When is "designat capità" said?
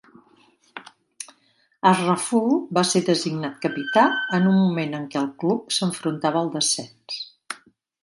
3.11-4.07